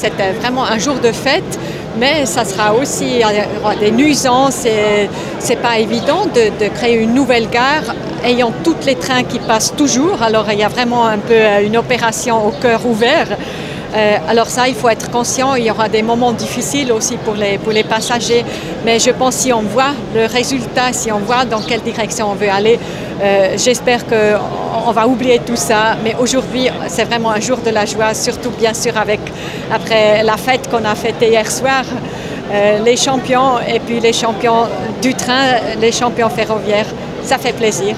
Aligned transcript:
c'était 0.00 0.32
vraiment 0.32 0.64
un 0.64 0.78
jour 0.78 0.94
de 0.94 1.12
fête, 1.12 1.58
mais 1.98 2.24
ça 2.24 2.44
sera 2.46 2.72
aussi 2.74 3.18
y 3.18 3.24
aura 3.62 3.76
des 3.76 3.90
nuisances 3.90 4.64
et 4.64 5.10
c'est 5.38 5.60
pas 5.60 5.78
évident 5.78 6.24
de, 6.24 6.64
de 6.64 6.68
créer 6.70 6.96
une 6.96 7.12
nouvelle 7.12 7.50
gare 7.50 7.94
ayant 8.24 8.52
tous 8.64 8.76
les 8.86 8.94
trains 8.94 9.24
qui 9.24 9.38
passent 9.38 9.74
toujours. 9.76 10.22
Alors 10.22 10.46
il 10.50 10.58
y 10.58 10.62
a 10.64 10.68
vraiment 10.68 11.06
un 11.06 11.18
peu 11.18 11.34
euh, 11.34 11.66
une 11.66 11.76
opération 11.76 12.46
au 12.46 12.50
cœur 12.50 12.86
ouvert. 12.86 13.28
Euh, 13.94 14.18
alors 14.28 14.46
ça, 14.46 14.68
il 14.68 14.74
faut 14.74 14.88
être 14.88 15.10
conscient, 15.10 15.54
il 15.56 15.64
y 15.64 15.70
aura 15.70 15.88
des 15.88 16.02
moments 16.02 16.32
difficiles 16.32 16.92
aussi 16.92 17.16
pour 17.16 17.34
les, 17.34 17.82
passagers, 17.82 18.44
mais 18.84 18.98
je 18.98 19.10
pense 19.10 19.34
si 19.34 19.52
on 19.52 19.62
voit 19.62 19.92
le 20.14 20.26
résultat, 20.26 20.92
si 20.92 21.10
on 21.10 21.18
voit 21.18 21.44
dans 21.44 21.60
quelle 21.60 21.80
direction 21.80 22.30
on 22.30 22.34
veut 22.34 22.50
aller, 22.50 22.78
euh, 23.22 23.54
j'espère 23.56 24.04
qu'on 24.06 24.92
va 24.92 25.08
oublier 25.08 25.40
tout 25.40 25.56
ça. 25.56 25.96
Mais 26.04 26.14
aujourd'hui, 26.18 26.68
c'est 26.88 27.04
vraiment 27.04 27.30
un 27.30 27.40
jour 27.40 27.58
de 27.58 27.70
la 27.70 27.84
joie, 27.84 28.14
surtout 28.14 28.50
bien 28.50 28.74
sûr 28.74 28.96
avec, 28.96 29.20
après 29.72 30.22
la 30.22 30.36
fête 30.36 30.70
qu'on 30.70 30.84
a 30.84 30.94
faite 30.94 31.16
hier 31.20 31.50
soir. 31.50 31.84
Euh, 32.52 32.80
les 32.84 32.96
champions 32.96 33.60
et 33.60 33.78
puis 33.78 34.00
les 34.00 34.12
champions 34.12 34.66
du 35.00 35.14
train, 35.14 35.76
les 35.80 35.92
champions 35.92 36.28
ferroviaires, 36.28 36.88
ça 37.22 37.38
fait 37.38 37.52
plaisir. 37.52 37.94